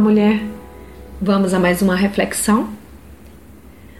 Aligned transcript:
mulher. 0.00 0.42
Vamos 1.20 1.52
a 1.52 1.60
mais 1.60 1.82
uma 1.82 1.94
reflexão? 1.94 2.70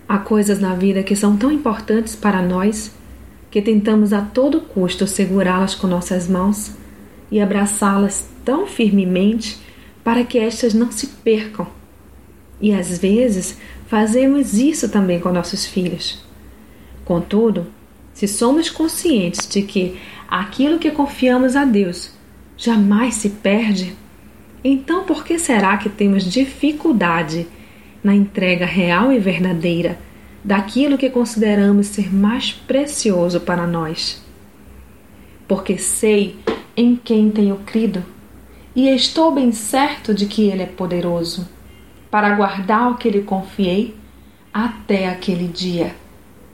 Há 0.09 0.19
coisas 0.19 0.59
na 0.59 0.75
vida 0.75 1.03
que 1.03 1.15
são 1.15 1.37
tão 1.37 1.53
importantes 1.53 2.17
para 2.17 2.43
nós 2.43 2.93
que 3.51 3.61
tentamos 3.61 4.13
a 4.13 4.23
todo 4.23 4.61
custo 4.61 5.07
segurá-las 5.07 5.75
com 5.75 5.87
nossas 5.87 6.27
mãos 6.27 6.73
e 7.31 7.41
abraçá-las 7.41 8.27
tão 8.45 8.67
firmemente 8.67 9.61
para 10.03 10.25
que 10.25 10.39
estas 10.39 10.73
não 10.73 10.91
se 10.91 11.07
percam. 11.07 11.67
E 12.61 12.73
às 12.73 12.99
vezes 12.99 13.59
fazemos 13.87 14.55
isso 14.55 14.89
também 14.89 15.21
com 15.21 15.31
nossos 15.31 15.67
filhos. 15.67 16.25
Contudo, 17.05 17.67
se 18.15 18.27
somos 18.27 18.71
conscientes 18.71 19.47
de 19.47 19.63
que 19.63 19.99
aquilo 20.29 20.79
que 20.79 20.91
confiamos 20.91 21.57
a 21.57 21.65
Deus 21.65 22.13
jamais 22.57 23.15
se 23.15 23.29
perde, 23.29 23.95
então 24.63 25.05
por 25.05 25.25
que 25.25 25.39
será 25.39 25.77
que 25.77 25.89
temos 25.89 26.25
dificuldade 26.25 27.47
na 28.03 28.15
entrega 28.15 28.67
real 28.67 29.13
e 29.13 29.19
verdadeira 29.19 29.99
daquilo 30.45 30.99
que 30.99 31.11
consideramos 31.11 31.87
ser 31.87 32.13
mais 32.13 32.53
precioso 32.53 33.41
para 33.41 33.67
nós? 33.67 34.23
Porque 35.49 35.79
sei 35.79 36.39
em 36.77 36.97
quem 36.97 37.31
tenho 37.31 37.57
crido 37.57 38.05
e 38.75 38.89
estou 38.89 39.33
bem 39.33 39.53
certo 39.53 40.15
de 40.15 40.27
que 40.27 40.49
Ele 40.49 40.63
é 40.63 40.67
poderoso 40.67 41.49
para 42.11 42.35
guardar 42.35 42.91
o 42.91 42.97
que 42.97 43.11
lhe 43.11 43.23
confiei 43.23 43.97
até 44.53 45.09
aquele 45.09 45.49
dia. 45.49 45.95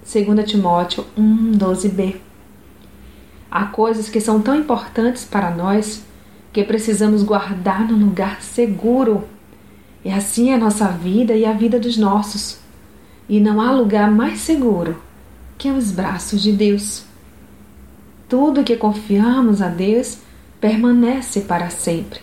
2 0.03 0.49
Timóteo 0.49 1.05
1, 1.17 1.53
12b. 1.53 2.17
Há 3.51 3.65
coisas 3.67 4.09
que 4.09 4.21
são 4.21 4.41
tão 4.41 4.55
importantes 4.55 5.25
para 5.25 5.51
nós 5.51 6.05
que 6.57 6.65
precisamos 6.65 7.23
guardar 7.23 7.87
num 7.87 8.03
lugar 8.03 8.41
seguro. 8.41 9.25
E 10.03 10.11
assim 10.11 10.53
é 10.53 10.55
a 10.55 10.59
nossa 10.59 10.89
vida 10.89 11.35
e 11.35 11.45
a 11.45 11.53
vida 11.53 11.79
dos 11.79 11.99
nossos. 11.99 12.59
E 13.29 13.39
não 13.39 13.61
há 13.61 13.71
lugar 13.73 14.11
mais 14.11 14.41
seguro 14.41 14.97
que 15.59 15.71
os 15.71 15.91
braços 15.91 16.41
de 16.41 16.53
Deus. 16.53 17.05
Tudo 18.27 18.65
que 18.65 18.75
confiamos 18.75 19.61
a 19.61 19.69
Deus 19.69 20.17
permanece 20.59 21.43
para 21.43 21.69
sempre, 21.69 22.21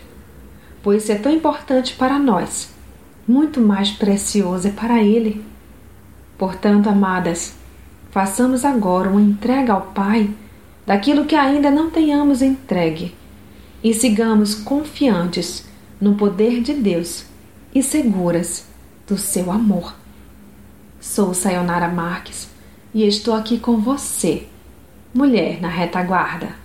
pois 0.82 1.08
é 1.08 1.14
tão 1.14 1.30
importante 1.30 1.94
para 1.94 2.18
nós, 2.18 2.74
muito 3.28 3.60
mais 3.60 3.92
precioso 3.92 4.66
é 4.66 4.72
para 4.72 5.00
Ele. 5.00 5.44
Portanto, 6.36 6.88
amadas, 6.88 7.54
façamos 8.10 8.64
agora 8.64 9.08
uma 9.08 9.22
entrega 9.22 9.74
ao 9.74 9.82
Pai 9.82 10.28
daquilo 10.84 11.24
que 11.24 11.36
ainda 11.36 11.70
não 11.70 11.88
tenhamos 11.88 12.42
entregue 12.42 13.14
e 13.84 13.92
sigamos 13.92 14.54
confiantes 14.54 15.66
no 16.00 16.14
poder 16.14 16.62
de 16.62 16.72
Deus 16.72 17.26
e 17.74 17.82
seguras 17.82 18.64
do 19.06 19.18
seu 19.18 19.52
amor. 19.52 19.94
Sou 20.98 21.34
Sayonara 21.34 21.88
Marques 21.88 22.48
e 22.94 23.06
estou 23.06 23.34
aqui 23.34 23.58
com 23.58 23.76
você, 23.76 24.46
mulher 25.12 25.60
na 25.60 25.68
retaguarda. 25.68 26.63